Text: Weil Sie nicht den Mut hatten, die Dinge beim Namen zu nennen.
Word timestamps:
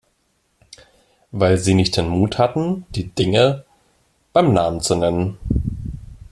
Weil 1.31 1.59
Sie 1.59 1.75
nicht 1.75 1.95
den 1.95 2.07
Mut 2.07 2.39
hatten, 2.39 2.87
die 2.89 3.09
Dinge 3.09 3.65
beim 4.33 4.51
Namen 4.51 4.81
zu 4.81 4.95
nennen. 4.95 5.37